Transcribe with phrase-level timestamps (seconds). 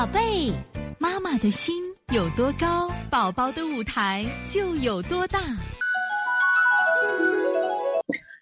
[0.00, 0.50] 宝贝，
[0.98, 1.74] 妈妈的心
[2.10, 5.38] 有多高，宝宝的舞台就有多大。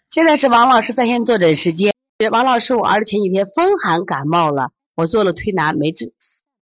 [0.08, 1.92] 现在是王老师在线坐诊时间。
[2.30, 6.12] 王老师，我儿子前几天风寒感冒了，我做了推拿没症，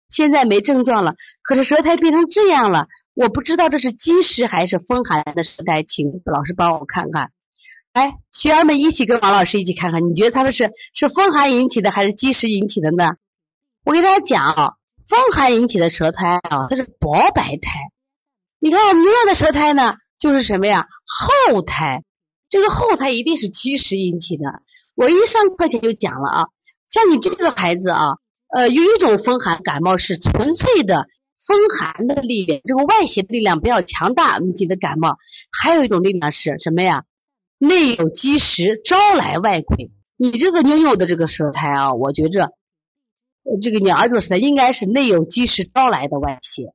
[0.09, 7.33] 现在没症状了，可是舌苔变成这样了，我不知道这是积食还是风寒的舌苔，请老师帮我看看。
[7.93, 13.17] 来，学员们一起跟王老师一起看看，你觉得他们是是风寒引起的还是积食引起的呢？
[13.85, 14.73] 我给大家讲啊，
[15.09, 17.93] 风寒引起的舌苔啊，它是薄白苔。
[18.59, 20.89] 你看明亮的舌苔呢，就是什么呀？
[21.07, 22.03] 厚苔。
[22.49, 24.63] 这个厚苔一定是积食引起的。
[24.95, 26.47] 我一上课前就讲了啊，
[26.89, 31.07] 像你这个孩子啊，呃，有一种风寒感冒是纯粹的
[31.39, 35.19] 风寒的力量，这个外邪的力量比较强大引起的感冒；
[35.51, 37.05] 还有一种力量是什么呀？
[37.59, 39.91] 内有积食，招来外鬼。
[40.17, 42.53] 你这个妞妞的这个舌苔啊，我觉着，
[43.63, 46.73] 这个你儿子的应该是内有积食招来的外邪。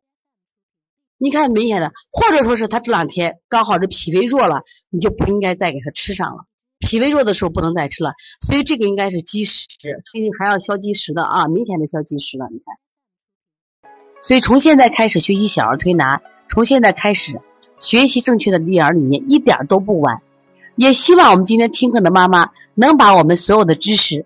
[1.17, 6.45] 你看明显的，或者说是他这两天刚好是脾胃弱了，你就不应该再给他吃上了。
[6.79, 9.67] 脾胃弱的时候不能再吃了，所以这个应该是积食，
[10.11, 12.47] 所以还要消积食的啊，明显的消积食了。
[12.51, 13.91] 你看，
[14.23, 17.39] 所以从现在开始学习小儿推拿，从现在开始
[17.77, 20.23] 学习正确的育儿理念，一点都不晚。
[20.75, 24.25] 也希望我们今天听课的妈妈能把我们所有的知识，